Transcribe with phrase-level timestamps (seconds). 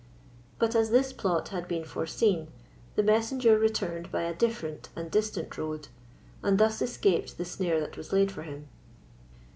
[0.57, 2.47] But as this plot had been foreseen,
[2.95, 5.89] the messenger returned by a different and distant road,
[6.41, 8.67] and thus escaped the snare that was laid for him.